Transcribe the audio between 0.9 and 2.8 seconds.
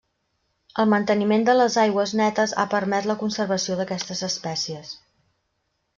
manteniment de les aigües netes ha